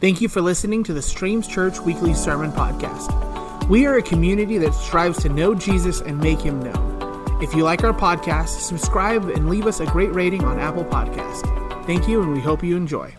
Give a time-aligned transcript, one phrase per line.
[0.00, 3.68] Thank you for listening to the Streams Church Weekly Sermon Podcast.
[3.68, 7.42] We are a community that strives to know Jesus and make him known.
[7.42, 11.44] If you like our podcast, subscribe and leave us a great rating on Apple Podcast.
[11.84, 13.14] Thank you, and we hope you enjoy.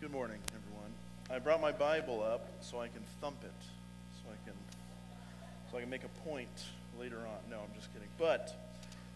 [0.00, 0.92] Good morning, everyone.
[1.30, 3.52] I brought my Bible up so I can thump it,
[4.20, 4.58] so I can,
[5.70, 6.64] so I can make a point
[6.98, 7.38] later on.
[7.48, 8.08] No, I'm just kidding.
[8.18, 8.52] But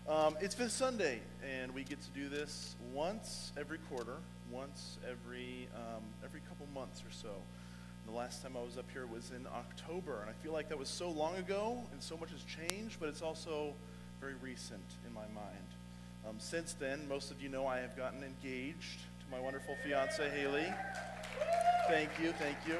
[0.08, 4.18] um, it's Fifth Sunday, and we get to do this once every quarter,
[4.52, 7.30] once every um, every couple months or so.
[8.06, 10.78] The last time I was up here was in October, and I feel like that
[10.78, 13.74] was so long ago, and so much has changed, but it's also
[14.18, 15.66] very recent in my mind.
[16.26, 20.28] Um, since then, most of you know I have gotten engaged to my wonderful fiance
[20.30, 20.66] Haley.
[21.88, 22.78] Thank you, thank you.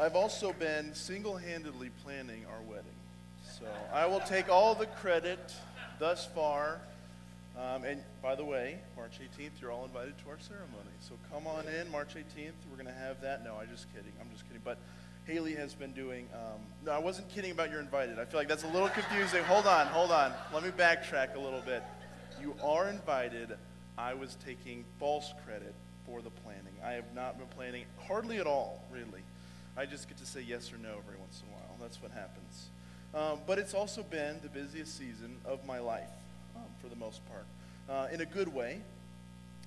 [0.00, 2.96] I've also been single-handedly planning our wedding,
[3.58, 5.54] so I will take all the credit
[5.98, 6.80] thus far.
[7.58, 10.94] Um, and by the way, March 18th, you're all invited to our ceremony.
[11.00, 12.52] So come on in, March 18th.
[12.70, 13.44] We're going to have that.
[13.44, 14.12] No, I'm just kidding.
[14.20, 14.62] I'm just kidding.
[14.64, 14.78] But
[15.26, 16.28] Haley has been doing.
[16.34, 18.18] Um, no, I wasn't kidding about you're invited.
[18.18, 19.44] I feel like that's a little confusing.
[19.44, 20.32] Hold on, hold on.
[20.52, 21.82] Let me backtrack a little bit.
[22.40, 23.56] You are invited.
[23.98, 25.74] I was taking false credit
[26.06, 26.74] for the planning.
[26.84, 29.22] I have not been planning hardly at all, really.
[29.76, 31.76] I just get to say yes or no every once in a while.
[31.80, 32.68] That's what happens.
[33.14, 36.10] Um, but it's also been the busiest season of my life,
[36.82, 37.46] for the most part,
[37.88, 38.80] uh, in a good way.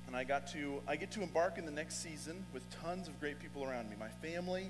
[0.08, 3.20] And I got to I get to embark in the next season with tons of
[3.20, 3.96] great people around me.
[4.00, 4.70] My family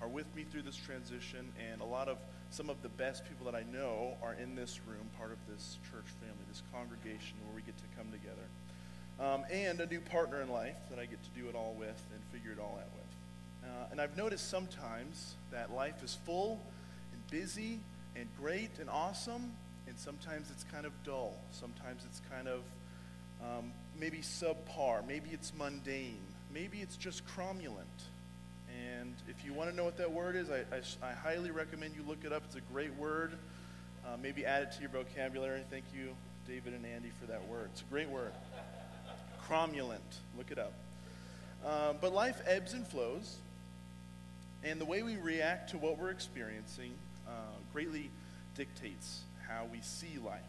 [0.00, 2.18] are with me through this transition, and a lot of
[2.50, 5.78] some of the best people that I know are in this room, part of this
[5.90, 8.42] church family, this congregation where we get to come together.
[9.20, 12.02] Um, and a new partner in life that I get to do it all with
[12.12, 13.70] and figure it all out with.
[13.70, 16.60] Uh, and I've noticed sometimes that life is full
[17.12, 17.78] and busy
[18.16, 19.52] and great and awesome,
[19.86, 21.34] and sometimes it's kind of dull.
[21.50, 22.60] Sometimes it's kind of
[23.42, 25.06] um, maybe subpar.
[25.06, 26.20] Maybe it's mundane.
[26.52, 28.08] Maybe it's just cromulent.
[28.98, 31.94] And if you want to know what that word is, I, I, I highly recommend
[31.96, 32.42] you look it up.
[32.46, 33.32] It's a great word.
[34.06, 35.62] Uh, maybe add it to your vocabulary.
[35.70, 36.10] Thank you,
[36.46, 37.68] David and Andy, for that word.
[37.72, 38.32] It's a great word.
[39.48, 39.98] Cromulent.
[40.36, 40.72] Look it up.
[41.64, 43.36] Uh, but life ebbs and flows,
[44.64, 46.92] and the way we react to what we're experiencing
[47.28, 47.30] uh,
[47.72, 48.10] greatly
[48.56, 49.20] dictates
[49.52, 50.40] how we see life.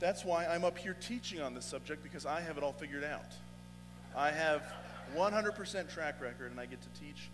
[0.00, 3.04] That's why I'm up here teaching on this subject because I have it all figured
[3.04, 3.32] out.
[4.16, 4.62] I have
[5.16, 7.30] 100% track record, and I get to teach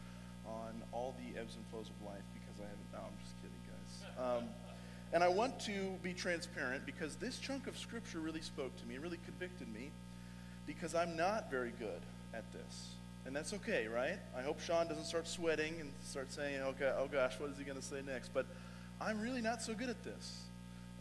[0.46, 2.92] on all the ebbs and flows of life because I haven't.
[2.92, 4.42] No, I'm just kidding, guys.
[4.42, 4.48] Um,
[5.12, 8.98] and I want to be transparent because this chunk of scripture really spoke to me,
[8.98, 9.90] really convicted me,
[10.66, 12.00] because I'm not very good
[12.34, 12.90] at this.
[13.26, 14.18] And that's okay, right?
[14.36, 17.64] I hope Sean doesn't start sweating and start saying, okay, oh gosh, what is he
[17.64, 18.32] going to say next?
[18.34, 18.46] But
[19.00, 20.47] I'm really not so good at this.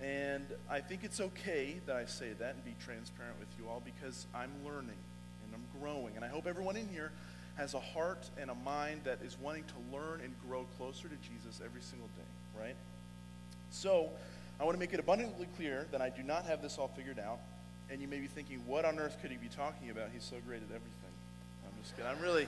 [0.03, 3.81] And I think it's okay that I say that and be transparent with you all
[3.83, 4.97] because I'm learning
[5.43, 6.15] and I'm growing.
[6.15, 7.11] And I hope everyone in here
[7.55, 11.15] has a heart and a mind that is wanting to learn and grow closer to
[11.15, 12.75] Jesus every single day, right?
[13.71, 14.09] So
[14.59, 17.19] I want to make it abundantly clear that I do not have this all figured
[17.19, 17.39] out.
[17.89, 20.09] And you may be thinking, what on earth could he be talking about?
[20.13, 21.13] He's so great at everything.
[21.65, 22.11] I'm just kidding.
[22.11, 22.47] I'm really,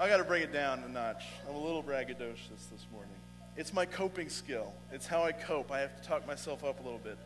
[0.00, 1.22] I got to bring it down a notch.
[1.48, 3.19] I'm a little braggadocious this morning.
[3.60, 4.72] It's my coping skill.
[4.90, 5.70] It's how I cope.
[5.70, 7.18] I have to talk myself up a little bit.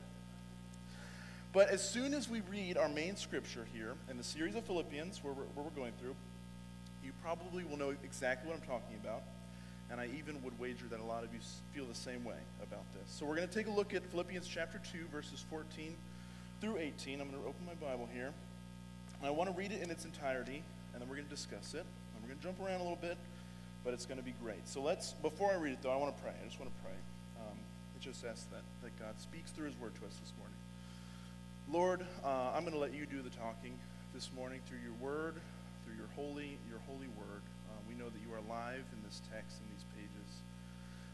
[1.52, 5.22] But as soon as we read our main scripture here in the series of Philippians,
[5.22, 6.16] where we're, where we're going through,
[7.04, 9.22] you probably will know exactly what I'm talking about.
[9.92, 11.38] And I even would wager that a lot of you
[11.72, 13.14] feel the same way about this.
[13.14, 15.94] So we're going to take a look at Philippians chapter 2, verses 14
[16.60, 17.20] through 18.
[17.20, 18.32] I'm going to open my Bible here.
[19.20, 21.74] And I want to read it in its entirety, and then we're going to discuss
[21.74, 21.86] it.
[21.86, 23.18] And we're going to jump around a little bit
[23.84, 24.66] but it's going to be great.
[24.66, 26.32] So let's, before I read it though, I want to pray.
[26.32, 26.96] I just want to pray.
[27.36, 27.56] Um,
[27.94, 30.56] I just ask that, that God speaks through his word to us this morning.
[31.68, 33.76] Lord, uh, I'm going to let you do the talking
[34.16, 35.36] this morning through your word,
[35.84, 37.44] through your holy, your holy word.
[37.68, 40.30] Uh, we know that you are alive in this text, in these pages.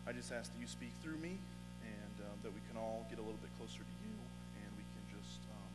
[0.06, 1.42] I just ask that you speak through me
[1.82, 4.14] and um, that we can all get a little bit closer to you
[4.62, 5.70] and we can just, um,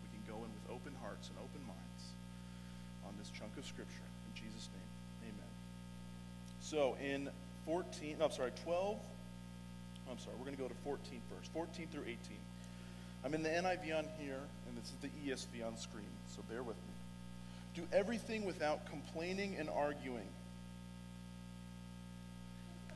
[0.00, 2.16] we can go in with open hearts and open minds
[3.04, 4.08] on this chunk of scripture.
[4.24, 4.99] In Jesus' name.
[6.70, 7.28] So in
[7.66, 8.96] 14, no, I'm sorry, 12,
[10.08, 12.16] I'm sorry, we're going to go to 14 first, 14 through 18.
[13.24, 14.38] I'm in the NIV on here,
[14.68, 16.94] and this is the ESV on screen, so bear with me.
[17.74, 20.28] Do everything without complaining and arguing,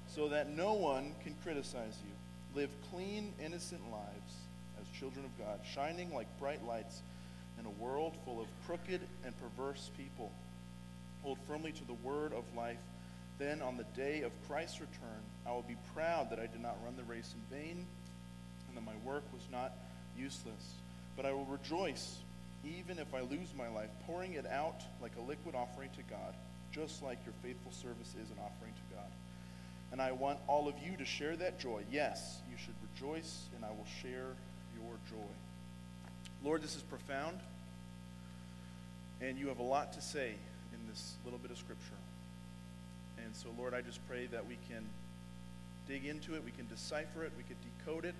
[0.06, 2.60] so that no one can criticize you.
[2.60, 4.34] Live clean, innocent lives
[4.80, 7.02] as children of God, shining like bright lights
[7.58, 10.30] in a world full of crooked and perverse people.
[11.24, 12.78] Hold firmly to the word of life
[13.38, 16.76] then on the day of Christ's return, I will be proud that I did not
[16.84, 17.86] run the race in vain
[18.68, 19.72] and that my work was not
[20.16, 20.74] useless.
[21.16, 22.18] But I will rejoice
[22.64, 26.34] even if I lose my life, pouring it out like a liquid offering to God.
[26.74, 29.10] just like your faithful service is an offering to God.
[29.92, 31.84] And I want all of you to share that joy.
[31.90, 34.34] Yes, you should rejoice, and I will share
[34.74, 35.32] your joy.
[36.42, 37.38] Lord, this is profound,
[39.20, 40.34] and you have a lot to say
[40.72, 41.94] in this little bit of Scripture.
[43.24, 44.84] And so, Lord, I just pray that we can
[45.88, 48.14] dig into it, we can decipher it, we can decode it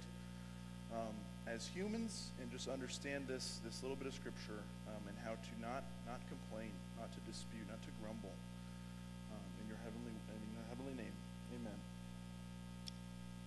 [0.92, 1.14] um,
[1.46, 5.52] as humans, and just understand this, this little bit of Scripture um, and how to
[5.60, 8.32] not, not complain, not to dispute, not to grumble
[9.32, 11.12] um, in your heavenly, in your heavenly name.
[11.54, 11.78] Amen.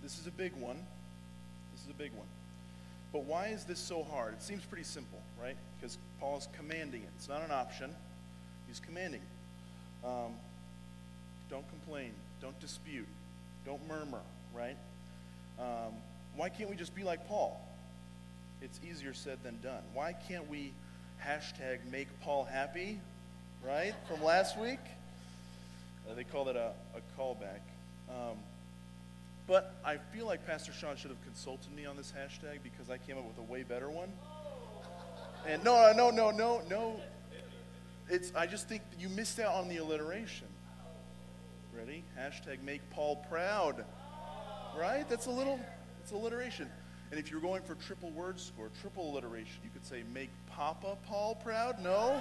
[0.02, 0.78] This is a big one.
[1.74, 2.26] This is a big one.
[3.12, 4.34] But why is this so hard?
[4.34, 5.56] It seems pretty simple, right?
[5.76, 7.10] Because Paul is commanding it.
[7.16, 7.94] It's not an option.
[8.68, 9.22] He's commanding.
[10.04, 10.34] Um,
[11.50, 12.12] don't complain.
[12.40, 13.08] Don't dispute.
[13.64, 14.20] Don't murmur,
[14.54, 14.76] right?
[15.58, 15.94] Um,
[16.36, 17.60] why can't we just be like Paul?
[18.60, 19.82] It's easier said than done.
[19.94, 20.72] Why can't we
[21.24, 23.00] hashtag make Paul happy,
[23.64, 23.94] right?
[24.08, 24.80] From last week?
[26.08, 27.60] Uh, they call it a, a callback.
[28.08, 28.36] Um,
[29.46, 32.98] but I feel like Pastor Sean should have consulted me on this hashtag because I
[32.98, 34.12] came up with a way better one.
[35.46, 37.00] And no, no, no, no, no.
[38.10, 40.46] It's, I just think you missed out on the alliteration.
[41.78, 42.02] Ready?
[42.18, 43.84] Hashtag make Paul proud.
[44.76, 45.08] Right?
[45.08, 45.60] That's a little,
[46.02, 46.68] it's alliteration.
[47.12, 50.96] And if you're going for triple word score, triple alliteration, you could say make Papa
[51.06, 51.80] Paul proud.
[51.80, 52.20] No?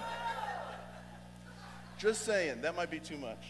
[1.98, 3.44] Just saying, that might be too much.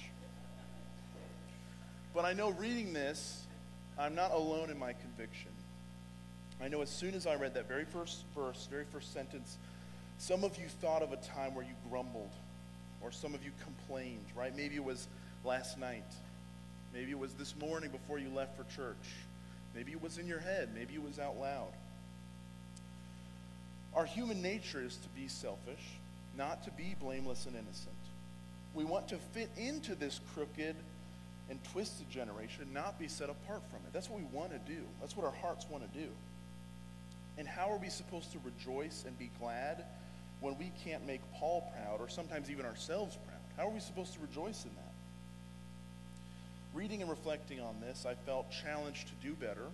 [2.14, 3.46] But I know reading this,
[4.00, 5.52] I'm not alone in my conviction.
[6.62, 9.58] I know as soon as I read that very first verse, very first sentence,
[10.20, 12.32] some of you thought of a time where you grumbled,
[13.02, 14.56] or some of you complained, right?
[14.56, 15.10] Maybe it was
[15.44, 16.06] last night.
[16.94, 18.96] Maybe it was this morning before you left for church.
[19.76, 20.70] Maybe it was in your head.
[20.74, 21.74] Maybe it was out loud.
[23.94, 25.84] Our human nature is to be selfish,
[26.38, 27.96] not to be blameless and innocent.
[28.74, 30.76] We want to fit into this crooked
[31.50, 33.94] and twisted generation, not be set apart from it.
[33.94, 34.82] That's what we want to do.
[35.00, 36.10] That's what our hearts want to do.
[37.38, 39.86] And how are we supposed to rejoice and be glad
[40.42, 43.40] when we can't make Paul proud or sometimes even ourselves proud?
[43.56, 44.87] How are we supposed to rejoice in that?
[46.78, 49.66] Reading and reflecting on this, I felt challenged to do better.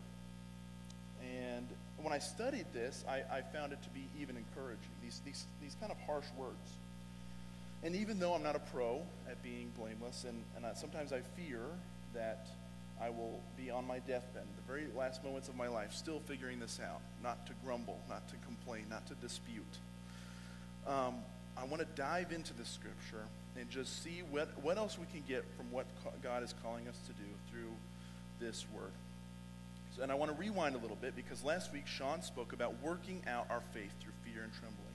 [1.22, 1.68] And
[1.98, 5.76] when I studied this, I, I found it to be even encouraging, these, these, these
[5.82, 6.78] kind of harsh words.
[7.84, 11.20] And even though I'm not a pro at being blameless, and, and I, sometimes I
[11.36, 11.60] fear
[12.14, 12.48] that
[13.02, 16.62] I will be on my deathbed, the very last moments of my life, still figuring
[16.62, 19.78] this out, not to grumble, not to complain, not to dispute.
[20.88, 21.16] Um,
[21.58, 23.26] I want to dive into the scripture
[23.58, 25.86] and just see what, what else we can get from what
[26.24, 27.72] God is calling us to do through
[28.40, 28.92] this word.
[29.96, 32.74] So, and I want to rewind a little bit because last week Sean spoke about
[32.82, 34.94] working out our faith through fear and trembling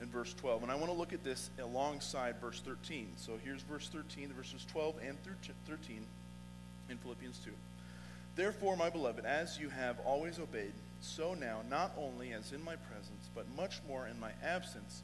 [0.00, 0.62] in verse 12.
[0.62, 3.14] And I want to look at this alongside verse 13.
[3.16, 5.34] So here's verse 13, the verses 12 and through
[5.66, 6.06] 13
[6.90, 7.50] in Philippians 2.
[8.36, 12.76] Therefore, my beloved, as you have always obeyed, so now, not only as in my
[12.76, 15.02] presence, but much more in my absence,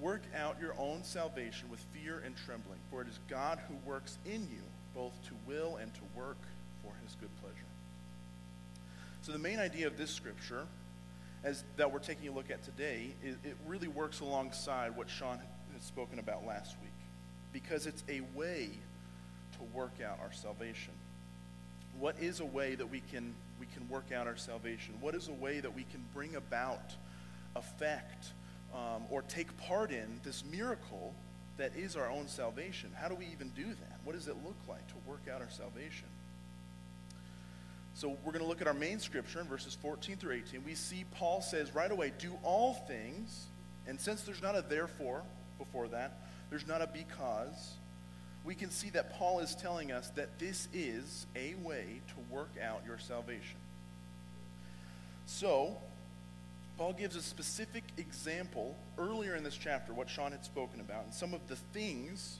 [0.00, 2.78] work out your own salvation with fear and trembling.
[2.90, 4.62] For it is God who works in you,
[4.94, 6.38] both to will and to work
[6.82, 7.56] for his good pleasure.
[9.22, 10.66] So, the main idea of this scripture
[11.44, 15.38] as that we're taking a look at today, it, it really works alongside what Sean
[15.74, 16.90] has spoken about last week
[17.52, 18.70] because it's a way
[19.52, 20.92] to work out our salvation.
[21.98, 24.94] What is a way that we can, we can work out our salvation?
[25.00, 26.94] What is a way that we can bring about,
[27.54, 28.32] affect,
[28.74, 31.14] um, or take part in this miracle
[31.56, 32.90] that is our own salvation?
[32.94, 34.00] How do we even do that?
[34.04, 36.08] What does it look like to work out our salvation?
[37.94, 40.62] So we're going to look at our main scripture in verses 14 through 18.
[40.64, 43.46] We see Paul says right away, do all things.
[43.86, 45.22] And since there's not a therefore
[45.58, 46.18] before that,
[46.50, 47.74] there's not a because,
[48.44, 52.50] we can see that Paul is telling us that this is a way to work
[52.62, 53.58] out your salvation.
[55.24, 55.76] So,
[56.78, 61.14] Paul gives a specific example earlier in this chapter, what Sean had spoken about, and
[61.14, 62.38] some of the things,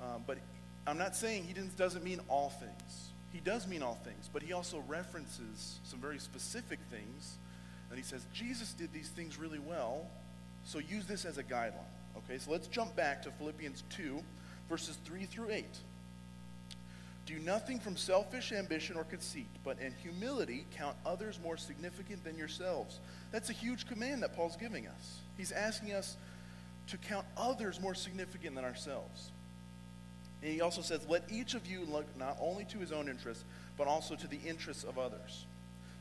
[0.00, 0.38] uh, but
[0.86, 4.52] I'm not saying he doesn't mean all things he does mean all things, but he
[4.52, 7.38] also references some very specific things.
[7.88, 10.06] And he says, Jesus did these things really well,
[10.64, 11.74] so use this as a guideline.
[12.18, 14.22] Okay, so let's jump back to Philippians 2,
[14.68, 15.64] verses 3 through 8.
[17.30, 22.36] Do nothing from selfish ambition or conceit, but in humility count others more significant than
[22.36, 22.98] yourselves.
[23.30, 25.18] That's a huge command that Paul's giving us.
[25.36, 26.16] He's asking us
[26.88, 29.30] to count others more significant than ourselves.
[30.42, 33.44] And he also says, Let each of you look not only to his own interests,
[33.78, 35.46] but also to the interests of others.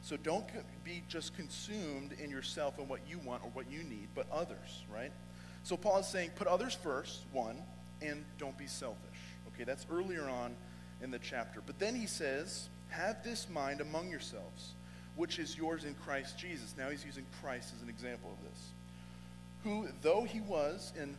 [0.01, 0.47] So don't
[0.83, 4.83] be just consumed in yourself and what you want or what you need, but others,
[4.91, 5.11] right?
[5.61, 7.61] So Paul is saying, put others first, one,
[8.01, 9.19] and don't be selfish.
[9.53, 10.55] Okay, that's earlier on
[11.01, 11.61] in the chapter.
[11.65, 14.73] But then he says, Have this mind among yourselves,
[15.15, 16.75] which is yours in Christ Jesus.
[16.77, 18.59] Now he's using Christ as an example of this.
[19.63, 21.15] Who, though he was in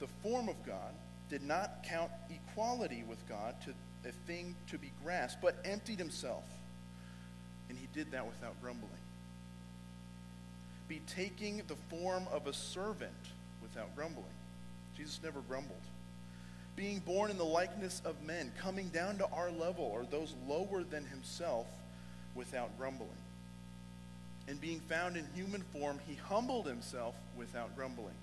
[0.00, 0.94] the form of God,
[1.30, 3.74] did not count equality with God to
[4.06, 6.44] a thing to be grasped, but emptied himself.
[7.68, 8.90] And he did that without grumbling.
[10.88, 13.12] Be taking the form of a servant
[13.62, 14.26] without grumbling.
[14.96, 15.80] Jesus never grumbled.
[16.76, 20.82] Being born in the likeness of men, coming down to our level or those lower
[20.82, 21.66] than himself
[22.34, 23.10] without grumbling.
[24.48, 28.14] And being found in human form, he humbled himself without grumbling.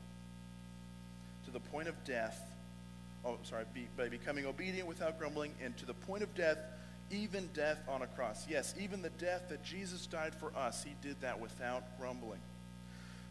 [1.46, 2.40] To the point of death,
[3.26, 6.58] oh, sorry, be, by becoming obedient without grumbling, and to the point of death,
[7.10, 8.46] even death on a cross.
[8.50, 12.40] Yes, even the death that Jesus died for us, he did that without grumbling.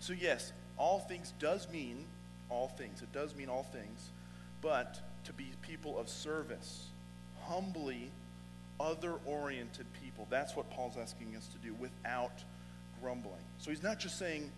[0.00, 2.05] So, yes, all things does mean
[2.49, 3.03] all things.
[3.03, 4.11] It does mean all things,
[4.62, 6.88] but to be people of service,
[7.43, 8.11] humbly,
[8.79, 10.26] other oriented people.
[10.31, 12.43] That's what Paul's asking us to do without
[13.02, 13.43] grumbling.
[13.59, 14.50] So he's not just saying,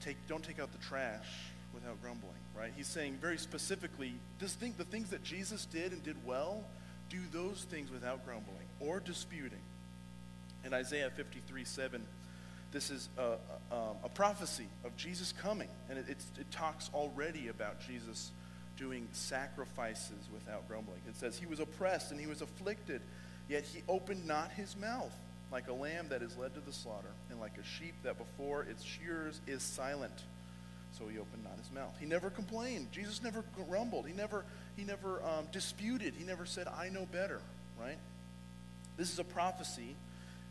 [0.00, 1.26] take, don't take out the trash
[1.74, 2.72] without grumbling, right?
[2.76, 6.64] He's saying very specifically, this thing, the things that Jesus did and did well,
[7.10, 9.60] do those things without grumbling or disputing.
[10.64, 12.04] In Isaiah 53 7,
[12.72, 17.48] this is a, a, um, a prophecy of Jesus coming, and it, it talks already
[17.48, 18.32] about Jesus
[18.78, 21.00] doing sacrifices without grumbling.
[21.08, 23.00] It says, He was oppressed and he was afflicted,
[23.48, 25.12] yet he opened not his mouth,
[25.50, 28.62] like a lamb that is led to the slaughter, and like a sheep that before
[28.62, 30.24] its shears is silent.
[30.98, 31.94] So he opened not his mouth.
[32.00, 32.92] He never complained.
[32.92, 34.06] Jesus never grumbled.
[34.06, 34.44] He never,
[34.76, 36.14] he never um, disputed.
[36.16, 37.40] He never said, I know better,
[37.78, 37.98] right?
[38.96, 39.94] This is a prophecy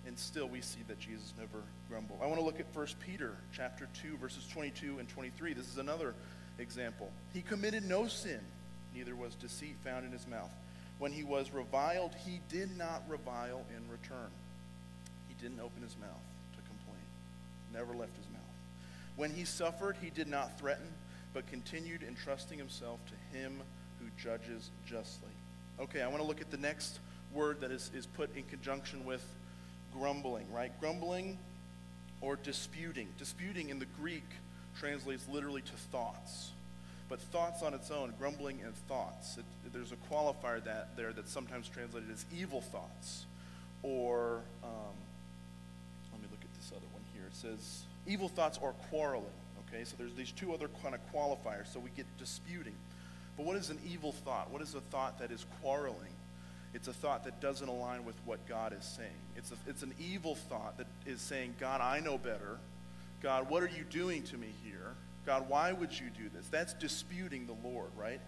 [0.07, 2.19] and still we see that Jesus never grumbled.
[2.23, 5.53] I want to look at 1 Peter chapter 2 verses 22 and 23.
[5.53, 6.15] This is another
[6.59, 7.11] example.
[7.33, 8.39] He committed no sin,
[8.95, 10.51] neither was deceit found in his mouth.
[10.99, 14.31] When he was reviled, he did not revile in return.
[15.27, 16.09] He didn't open his mouth
[16.53, 17.05] to complain.
[17.73, 18.41] Never left his mouth.
[19.15, 20.87] When he suffered, he did not threaten,
[21.33, 23.61] but continued entrusting himself to him
[23.99, 25.29] who judges justly.
[25.79, 26.99] Okay, I want to look at the next
[27.33, 29.23] word that is, is put in conjunction with
[29.93, 30.71] grumbling, right?
[30.79, 31.37] Grumbling
[32.21, 33.07] or disputing.
[33.17, 34.25] Disputing in the Greek
[34.79, 36.51] translates literally to thoughts.
[37.09, 39.37] But thoughts on its own, grumbling and thoughts.
[39.37, 43.25] It, there's a qualifier that there that's sometimes translated as evil thoughts.
[43.83, 44.95] Or, um,
[46.11, 47.23] let me look at this other one here.
[47.27, 49.25] It says evil thoughts or quarreling.
[49.67, 51.71] Okay, so there's these two other kind of qualifiers.
[51.71, 52.75] So we get disputing.
[53.37, 54.51] But what is an evil thought?
[54.51, 56.13] What is a thought that is quarreling?
[56.73, 59.09] It's a thought that doesn't align with what God is saying.
[59.35, 62.57] It's, a, it's an evil thought that is saying, God, I know better.
[63.21, 64.93] God, what are you doing to me here?
[65.25, 66.47] God, why would you do this?
[66.49, 68.21] That's disputing the Lord, right?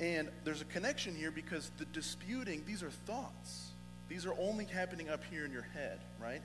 [0.00, 3.70] And there's a connection here because the disputing, these are thoughts.
[4.08, 6.40] These are only happening up here in your head, right?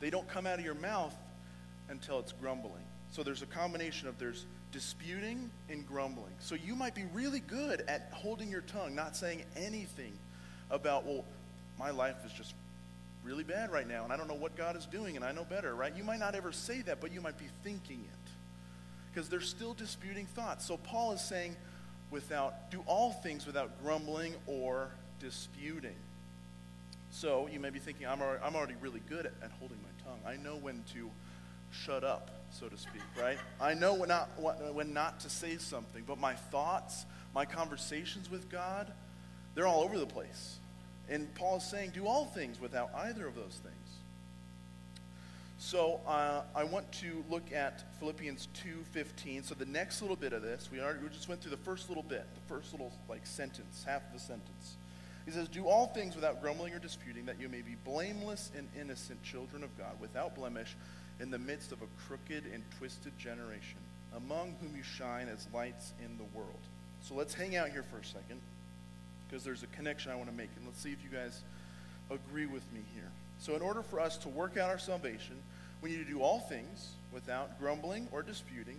[0.00, 1.14] They don't come out of your mouth
[1.88, 2.84] until it's grumbling.
[3.10, 6.32] So there's a combination of there's disputing and grumbling.
[6.40, 10.12] So you might be really good at holding your tongue, not saying anything
[10.70, 11.24] about, well,
[11.78, 12.54] my life is just
[13.24, 15.44] really bad right now, and I don't know what God is doing, and I know
[15.44, 15.94] better, right?
[15.96, 18.30] You might not ever say that, but you might be thinking it.
[19.12, 20.66] Because they're still disputing thoughts.
[20.66, 21.56] So Paul is saying,
[22.10, 24.90] without, do all things without grumbling or
[25.20, 25.96] disputing.
[27.10, 30.04] So you may be thinking, I'm already, I'm already really good at, at holding my
[30.04, 30.20] tongue.
[30.26, 31.10] I know when to
[31.70, 33.38] shut up so to speak, right?
[33.60, 34.28] I know when not,
[34.72, 37.04] when not to say something, but my thoughts,
[37.34, 38.92] my conversations with God,
[39.54, 40.58] they're all over the place.
[41.08, 43.74] And Paul is saying, do all things without either of those things.
[45.58, 48.48] So uh, I want to look at Philippians
[48.94, 49.44] 2.15.
[49.44, 51.88] So the next little bit of this, we, already, we just went through the first
[51.88, 54.76] little bit, the first little like sentence, half of the sentence.
[55.24, 58.68] He says, Do all things without grumbling or disputing, that you may be blameless and
[58.78, 60.76] innocent children of God, without blemish,
[61.20, 63.78] in the midst of a crooked and twisted generation,
[64.16, 66.60] among whom you shine as lights in the world.
[67.00, 68.40] So let's hang out here for a second,
[69.34, 71.40] because there's a connection I want to make, and let's see if you guys
[72.08, 73.10] agree with me here.
[73.40, 75.34] So, in order for us to work out our salvation,
[75.82, 78.78] we need to do all things without grumbling or disputing.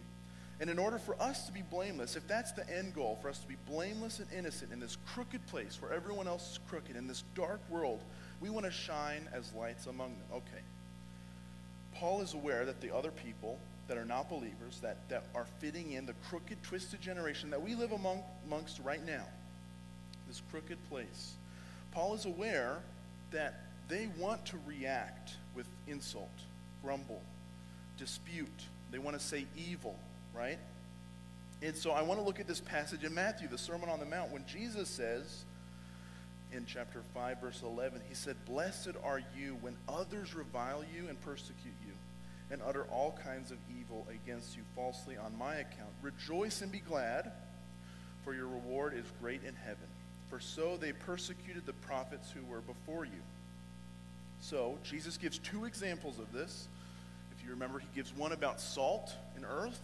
[0.62, 3.40] And in order for us to be blameless, if that's the end goal, for us
[3.40, 7.06] to be blameless and innocent in this crooked place where everyone else is crooked, in
[7.06, 8.00] this dark world,
[8.40, 10.38] we want to shine as lights among them.
[10.38, 10.64] Okay.
[11.96, 13.60] Paul is aware that the other people
[13.90, 17.76] that are not believers, that, that are fitting in the crooked, twisted generation that we
[17.76, 19.26] live among, amongst right now,
[20.36, 21.34] this crooked place,
[21.92, 22.80] Paul is aware
[23.32, 26.30] that they want to react with insult,
[26.84, 27.22] grumble,
[27.98, 28.64] dispute.
[28.92, 29.98] They want to say evil,
[30.36, 30.58] right?
[31.62, 34.06] And so I want to look at this passage in Matthew, the Sermon on the
[34.06, 35.46] Mount, when Jesus says
[36.52, 41.20] in chapter 5, verse 11, he said, Blessed are you when others revile you and
[41.22, 41.94] persecute you
[42.52, 45.92] and utter all kinds of evil against you falsely on my account.
[46.02, 47.32] Rejoice and be glad,
[48.26, 49.88] for your reward is great in heaven.
[50.36, 53.22] For so they persecuted the prophets who were before you.
[54.42, 56.68] So, Jesus gives two examples of this.
[57.32, 59.80] If you remember, he gives one about salt in earth,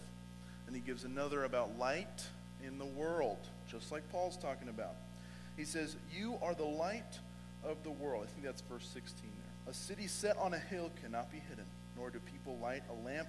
[0.66, 2.26] and he gives another about light
[2.62, 4.94] in the world, just like Paul's talking about.
[5.56, 7.18] He says, You are the light
[7.64, 8.26] of the world.
[8.28, 9.72] I think that's verse 16 there.
[9.72, 11.64] A city set on a hill cannot be hidden,
[11.96, 13.28] nor do people light a lamp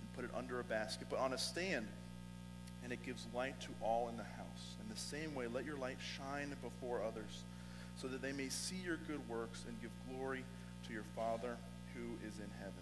[0.00, 1.86] and put it under a basket, but on a stand,
[2.82, 4.75] and it gives light to all in the house.
[4.96, 7.44] The same way, let your light shine before others,
[8.00, 10.42] so that they may see your good works and give glory
[10.86, 11.56] to your Father
[11.94, 12.72] who is in heaven.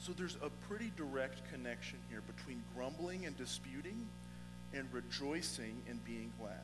[0.00, 4.08] So there's a pretty direct connection here between grumbling and disputing
[4.72, 6.56] and rejoicing and being glad.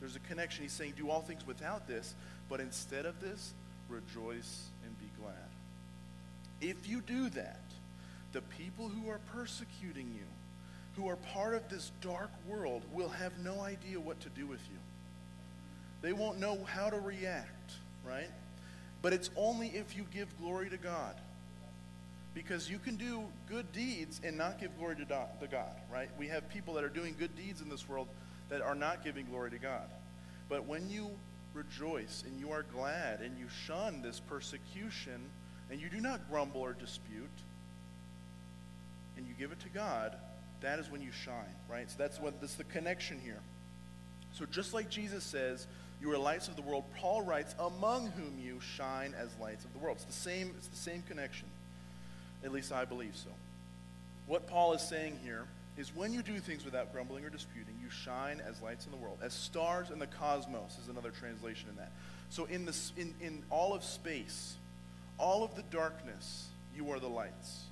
[0.00, 0.64] There's a connection.
[0.64, 2.14] He's saying, do all things without this,
[2.50, 3.54] but instead of this,
[3.88, 5.34] rejoice and be glad.
[6.60, 7.62] If you do that,
[8.32, 10.26] the people who are persecuting you,
[10.96, 14.60] who are part of this dark world, will have no idea what to do with
[14.70, 14.78] you.
[16.02, 17.72] They won't know how to react,
[18.06, 18.28] right?
[19.00, 21.16] But it's only if you give glory to God.
[22.34, 26.08] Because you can do good deeds and not give glory to God, right?
[26.18, 28.08] We have people that are doing good deeds in this world
[28.48, 29.88] that are not giving glory to God.
[30.48, 31.10] But when you
[31.54, 35.20] rejoice and you are glad and you shun this persecution
[35.70, 37.28] and you do not grumble or dispute
[39.16, 40.16] and you give it to God,
[40.62, 41.90] that is when you shine, right?
[41.90, 43.40] So that's what this the connection here.
[44.32, 45.66] So just like Jesus says,
[46.00, 49.72] you are lights of the world, Paul writes, among whom you shine as lights of
[49.72, 49.98] the world.
[49.98, 51.46] It's the same, it's the same connection.
[52.44, 53.30] At least I believe so.
[54.26, 55.44] What Paul is saying here
[55.76, 58.96] is when you do things without grumbling or disputing, you shine as lights in the
[58.96, 61.92] world, as stars in the cosmos is another translation in that.
[62.30, 64.54] So in, this, in, in all of space,
[65.18, 67.64] all of the darkness, you are the lights.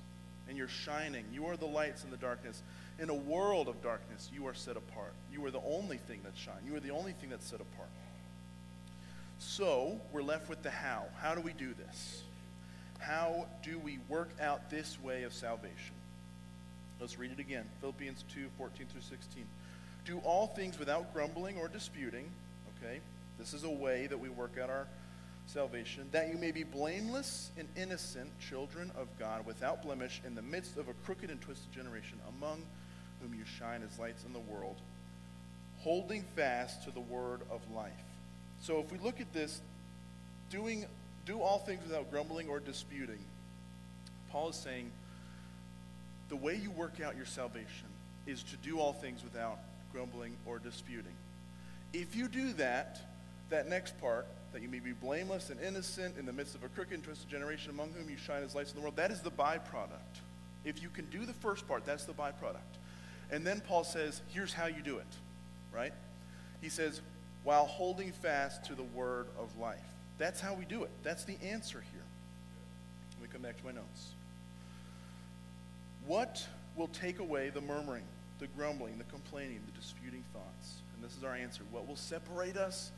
[0.47, 1.25] And you're shining.
[1.31, 2.61] You are the lights in the darkness.
[3.01, 5.13] In a world of darkness, you are set apart.
[5.33, 6.61] You are the only thing that shines.
[6.67, 7.89] You are the only thing that's set apart.
[9.39, 11.05] So we're left with the how.
[11.19, 12.21] How do we do this?
[12.99, 15.95] How do we work out this way of salvation?
[16.99, 17.65] Let's read it again.
[17.79, 19.45] Philippians 2 14 through 16.
[20.05, 22.29] Do all things without grumbling or disputing.
[22.77, 22.99] Okay?
[23.39, 24.85] This is a way that we work out our
[25.47, 30.41] salvation, that you may be blameless and innocent children of God without blemish in the
[30.43, 32.61] midst of a crooked and twisted generation, among
[33.21, 34.75] whom you shine as lights in the world,
[35.79, 37.91] holding fast to the word of life.
[38.61, 39.61] So if we look at this,
[40.49, 40.85] doing
[41.25, 43.19] do all things without grumbling or disputing.
[44.31, 44.91] Paul is saying
[46.29, 47.87] the way you work out your salvation
[48.25, 49.59] is to do all things without
[49.91, 51.13] grumbling or disputing.
[51.93, 53.01] If you do that,
[53.49, 56.69] that next part, that you may be blameless and innocent in the midst of a
[56.69, 59.21] crooked and twisted generation among whom you shine as lights in the world, that is
[59.21, 60.21] the byproduct.
[60.63, 62.77] If you can do the first part, that's the byproduct.
[63.31, 65.07] And then Paul says, here's how you do it,
[65.73, 65.93] right?
[66.61, 67.01] He says,
[67.43, 69.79] while holding fast to the word of life.
[70.17, 70.91] That's how we do it.
[71.01, 72.03] That's the answer here.
[73.19, 74.13] Let me come back to my notes.
[76.05, 78.03] What will take away the murmuring,
[78.39, 80.81] the grumbling, the complaining, the disputing thoughts?
[80.95, 81.63] And this is our answer.
[81.71, 82.91] What will separate us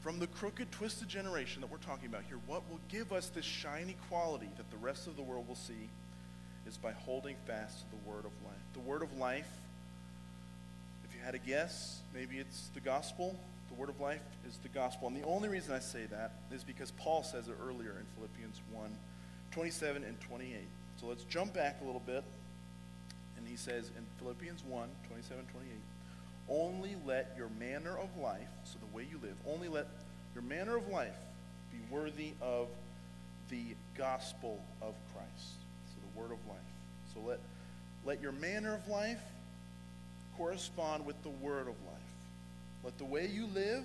[0.00, 2.38] from the crooked, twisted generation that we're talking about here?
[2.46, 5.90] What will give us this shiny quality that the rest of the world will see
[6.66, 8.62] is by holding fast to the word of life.
[8.72, 9.69] The word of life, if
[11.20, 13.38] you had a guess, maybe it's the gospel.
[13.68, 15.08] The word of life is the gospel.
[15.08, 18.60] And the only reason I say that is because Paul says it earlier in Philippians
[18.72, 18.96] 1
[19.52, 20.54] 27 and 28.
[21.00, 22.22] So let's jump back a little bit
[23.36, 25.72] and he says in Philippians 1 27, 28,
[26.48, 29.88] only let your manner of life, so the way you live, only let
[30.34, 31.16] your manner of life
[31.70, 32.68] be worthy of
[33.50, 35.54] the gospel of Christ.
[35.88, 36.58] So the word of life.
[37.12, 37.40] So let,
[38.04, 39.20] let your manner of life
[40.40, 42.00] correspond with the word of life.
[42.82, 43.84] Let the way you live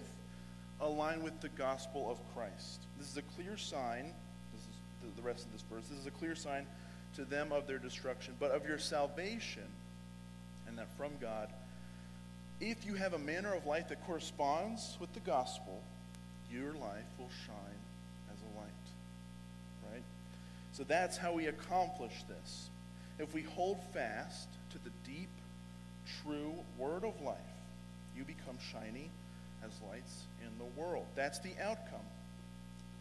[0.80, 2.80] align with the gospel of Christ.
[2.98, 4.14] This is a clear sign.
[4.54, 4.62] This
[5.10, 5.84] is the rest of this verse.
[5.90, 6.66] This is a clear sign
[7.18, 9.68] to them of their destruction, but of your salvation,
[10.66, 11.50] and that from God.
[12.62, 15.84] If you have a manner of life that corresponds with the gospel,
[16.50, 17.82] your life will shine
[18.32, 19.92] as a light.
[19.92, 20.04] Right?
[20.72, 22.70] So that's how we accomplish this.
[23.20, 25.30] If we hold fast to the deep,
[26.24, 27.38] true word of life,
[28.16, 29.10] you become shiny
[29.64, 31.06] as lights in the world.
[31.16, 32.06] That's the outcome.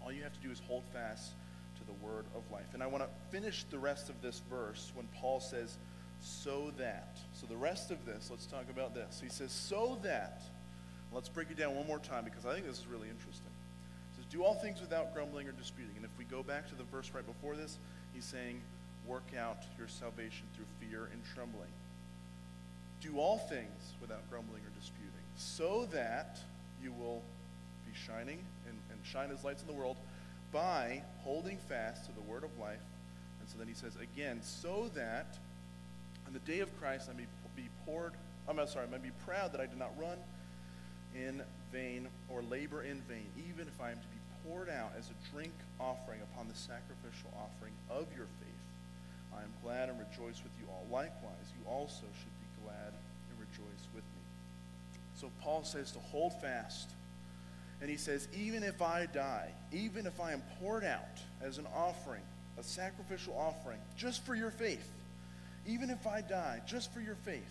[0.03, 1.33] All you have to do is hold fast
[1.79, 2.67] to the word of life.
[2.75, 5.77] And I want to finish the rest of this verse when Paul says,
[6.21, 7.19] so that.
[7.33, 9.21] So the rest of this, let's talk about this.
[9.23, 10.43] He says, so that.
[11.13, 13.53] Let's break it down one more time because I think this is really interesting.
[14.11, 15.95] He says, do all things without grumbling or disputing.
[15.97, 17.79] And if we go back to the verse right before this,
[18.13, 18.61] he's saying,
[19.07, 21.71] work out your salvation through fear and trembling.
[23.05, 26.39] Do all things without grumbling or disputing, so that
[26.83, 27.23] you will
[27.87, 29.99] be shining and, and shine as lights in the world
[30.53, 32.81] by holding fast to the word of life.
[33.41, 35.37] And so then he says again, so that
[36.27, 38.13] on the day of Christ I may be poured,
[38.49, 40.17] I'm sorry, I may be proud that I did not run
[41.15, 45.11] in vain or labor in vain, even if I am to be poured out as
[45.11, 48.65] a drink offering upon the sacrificial offering of your faith.
[49.37, 50.87] I am glad and rejoice with you all.
[50.91, 52.34] Likewise, you also should
[52.65, 52.93] glad
[53.31, 54.23] and rejoice with me.
[55.21, 56.91] So Paul says to hold fast.
[57.81, 61.67] And he says, even if I die, even if I am poured out as an
[61.75, 62.23] offering,
[62.59, 64.89] a sacrificial offering, just for your faith,
[65.67, 67.43] even if I die, just for your faith,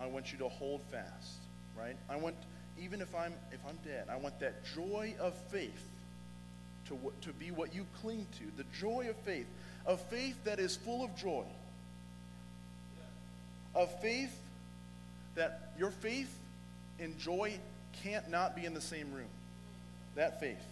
[0.00, 1.38] I want you to hold fast,
[1.78, 1.96] right?
[2.10, 2.36] I want,
[2.82, 5.88] even if I'm, if I'm dead, I want that joy of faith
[6.88, 9.46] to, to be what you cling to, the joy of faith,
[9.86, 11.44] a faith that is full of joy,
[13.74, 14.34] a faith
[15.34, 16.32] that your faith
[17.00, 17.58] and joy
[18.02, 19.28] can't not be in the same room.
[20.14, 20.62] That faith.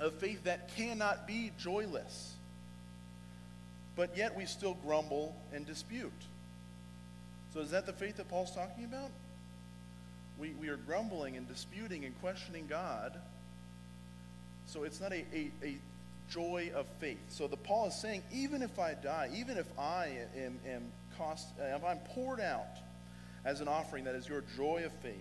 [0.00, 2.34] A faith that cannot be joyless.
[3.96, 6.12] But yet we still grumble and dispute.
[7.52, 9.10] So is that the faith that Paul's talking about?
[10.38, 13.18] We, we are grumbling and disputing and questioning God.
[14.66, 15.76] So it's not a, a, a
[16.30, 17.18] joy of faith.
[17.28, 21.48] So the Paul is saying, even if I die, even if I am, am cost,
[21.60, 22.78] uh, if I'm poured out
[23.44, 25.14] as an offering that is your joy of faith,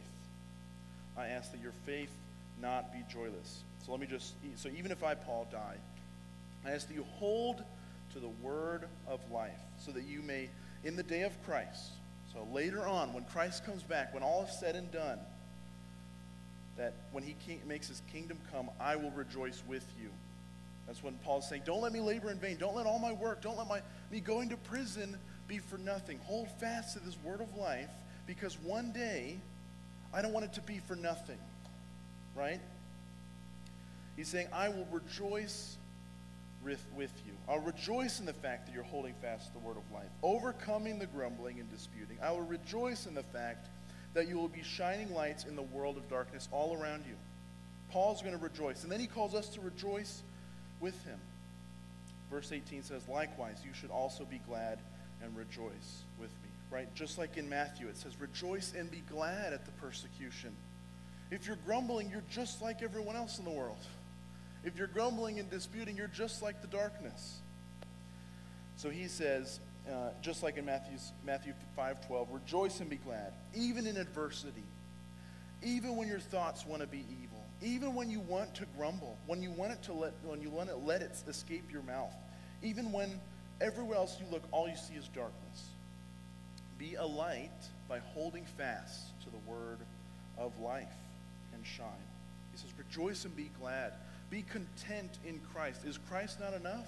[1.17, 2.11] I ask that your faith
[2.61, 3.63] not be joyless.
[3.85, 5.75] So let me just, so even if I, Paul, die,
[6.65, 7.63] I ask that you hold
[8.13, 10.49] to the word of life so that you may,
[10.83, 11.91] in the day of Christ,
[12.33, 15.19] so later on, when Christ comes back, when all is said and done,
[16.77, 17.35] that when he
[17.67, 20.09] makes his kingdom come, I will rejoice with you.
[20.87, 22.57] That's when Paul's saying, Don't let me labor in vain.
[22.57, 23.81] Don't let all my work, don't let my,
[24.11, 25.17] me going to prison
[25.49, 26.19] be for nothing.
[26.25, 27.89] Hold fast to this word of life
[28.25, 29.37] because one day
[30.13, 31.37] I don't want it to be for nothing.
[32.35, 32.61] Right?
[34.15, 35.75] He's saying, I will rejoice
[36.63, 37.33] with, with you.
[37.49, 40.99] I'll rejoice in the fact that you're holding fast to the word of life, overcoming
[40.99, 42.17] the grumbling and disputing.
[42.21, 43.67] I will rejoice in the fact
[44.13, 47.15] that you will be shining lights in the world of darkness all around you.
[47.91, 48.83] Paul's going to rejoice.
[48.83, 50.21] And then he calls us to rejoice
[50.79, 51.19] with him.
[52.29, 54.79] Verse 18 says, Likewise, you should also be glad
[55.23, 56.49] and rejoice with me.
[56.71, 56.93] Right?
[56.95, 60.55] Just like in Matthew, it says, Rejoice and be glad at the persecution.
[61.31, 63.77] If you're grumbling, you're just like everyone else in the world.
[64.63, 67.39] If you're grumbling and disputing, you're just like the darkness.
[68.75, 73.87] So he says, uh, just like in Matthew's, Matthew 5.12, rejoice and be glad, even
[73.87, 74.63] in adversity,
[75.63, 79.41] even when your thoughts want to be evil, even when you want to grumble, when
[79.41, 82.13] you want it to let, when you want to let it escape your mouth,
[82.61, 83.19] even when
[83.61, 85.69] everywhere else you look, all you see is darkness.
[86.77, 87.51] Be a light
[87.87, 89.79] by holding fast to the word
[90.37, 90.87] of life
[91.53, 91.87] and shine.
[92.51, 93.93] He says, rejoice and be glad.
[94.29, 95.85] Be content in Christ.
[95.85, 96.87] Is Christ not enough?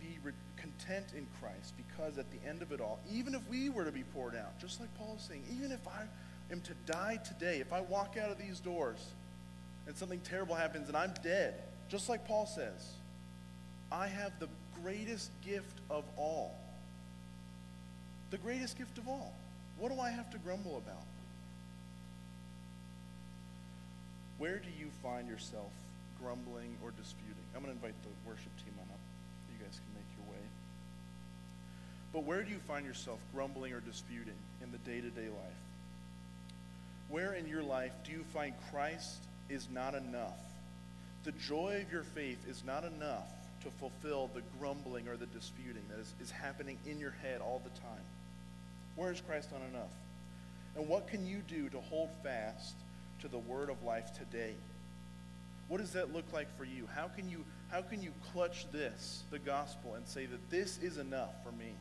[0.00, 3.68] Be re- content in Christ because at the end of it all, even if we
[3.68, 6.02] were to be poured out, just like Paul is saying, even if I
[6.50, 8.98] am to die today, if I walk out of these doors
[9.86, 11.54] and something terrible happens and I'm dead,
[11.88, 12.88] just like Paul says,
[13.92, 14.48] I have the
[14.82, 16.54] greatest gift of all.
[18.30, 19.34] The greatest gift of all.
[19.78, 21.04] What do I have to grumble about?
[24.38, 25.72] Where do you find yourself
[26.22, 27.44] grumbling or disputing?
[27.54, 29.00] I'm going to invite the worship team on up.
[29.52, 30.44] You guys can make your way.
[32.12, 35.60] But where do you find yourself grumbling or disputing in the day to day life?
[37.08, 39.16] Where in your life do you find Christ
[39.48, 40.38] is not enough?
[41.24, 43.28] The joy of your faith is not enough
[43.62, 47.60] to fulfill the grumbling or the disputing that is, is happening in your head all
[47.62, 48.04] the time.
[48.96, 49.92] Where is Christ not enough?
[50.76, 52.76] And what can you do to hold fast
[53.20, 54.54] to the word of life today?
[55.68, 56.88] What does that look like for you?
[56.94, 60.98] How can you how can you clutch this, the gospel, and say that this is
[60.98, 61.72] enough for me?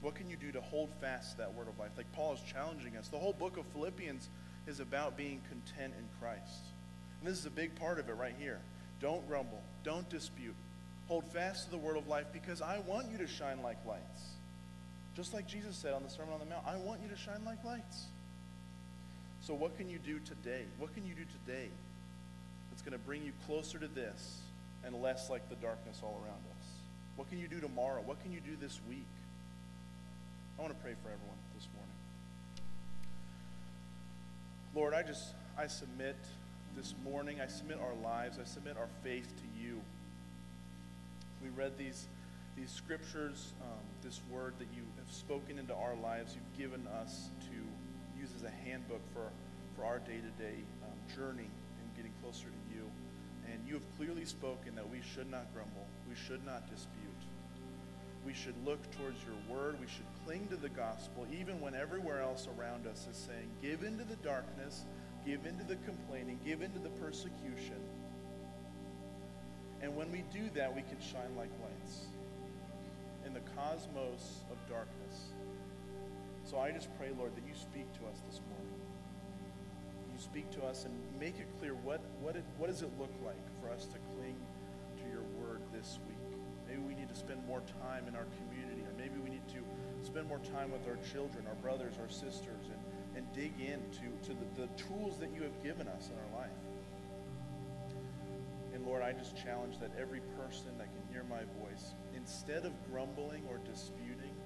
[0.00, 1.90] What can you do to hold fast to that word of life?
[1.96, 3.08] Like Paul is challenging us.
[3.08, 4.28] The whole book of Philippians
[4.68, 6.62] is about being content in Christ.
[7.20, 8.60] And this is a big part of it right here.
[9.00, 9.62] Don't grumble.
[9.84, 10.54] Don't dispute.
[11.08, 14.22] Hold fast to the word of life because I want you to shine like lights.
[15.14, 17.44] Just like Jesus said on the Sermon on the Mount, I want you to shine
[17.44, 18.06] like lights.
[19.40, 20.64] So, what can you do today?
[20.78, 21.68] What can you do today
[22.70, 24.40] that's going to bring you closer to this
[24.84, 26.66] and less like the darkness all around us?
[27.16, 28.02] What can you do tomorrow?
[28.04, 29.06] What can you do this week?
[30.58, 31.94] I want to pray for everyone this morning.
[34.74, 36.16] Lord, I just, I submit
[36.76, 39.80] this morning, I submit our lives, I submit our faith to you.
[41.42, 42.06] We read these,
[42.54, 47.30] these scriptures, um, this word that you have spoken into our lives, you've given us
[47.48, 49.30] to use as a handbook for,
[49.74, 50.56] for our day to day
[51.16, 52.84] journey in getting closer to you.
[53.50, 56.92] And you have clearly spoken that we should not grumble, we should not dispute.
[58.26, 59.76] We should look towards your word.
[59.80, 63.84] We should cling to the gospel, even when everywhere else around us is saying, give
[63.84, 64.84] into the darkness,
[65.26, 67.82] give into the complaining, give into the persecution.
[69.82, 72.06] And when we do that, we can shine like lights
[73.26, 75.34] in the cosmos of darkness.
[76.44, 78.78] So I just pray, Lord, that you speak to us this morning.
[80.14, 83.12] You speak to us and make it clear what, what, it, what does it look
[83.26, 84.38] like for us to cling
[85.02, 86.16] to your word this week.
[86.70, 89.60] Maybe we need to spend more time in our community, or maybe we need to
[90.06, 92.85] spend more time with our children, our brothers, our sisters, and,
[93.16, 96.50] and dig into to the, the tools that you have given us in our life.
[98.74, 102.72] And Lord, I just challenge that every person that can hear my voice, instead of
[102.90, 104.36] grumbling or disputing,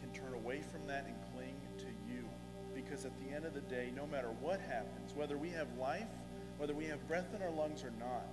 [0.00, 2.24] can turn away from that and cling to you.
[2.74, 6.10] Because at the end of the day, no matter what happens, whether we have life,
[6.58, 8.26] whether we have breath in our lungs or not,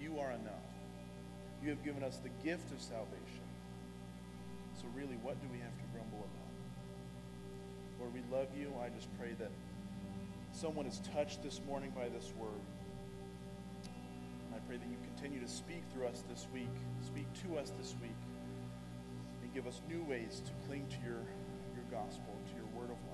[0.00, 0.70] you are enough.
[1.62, 3.46] You have given us the gift of salvation.
[4.80, 5.75] So, really, what do we have?
[8.06, 8.72] Lord, we love you.
[8.80, 9.50] I just pray that
[10.52, 12.62] someone is touched this morning by this word.
[14.54, 16.70] I pray that you continue to speak through us this week,
[17.04, 18.14] speak to us this week,
[19.42, 21.22] and give us new ways to cling to your,
[21.74, 23.05] your gospel, to your word of.